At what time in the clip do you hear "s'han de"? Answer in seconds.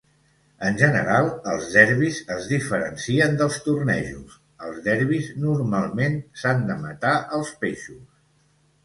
6.41-6.79